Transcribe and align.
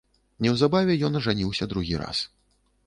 Неўзабаве 0.45 0.95
ён 1.11 1.21
ажаніўся 1.21 1.69
другі 1.77 2.03
раз. 2.05 2.27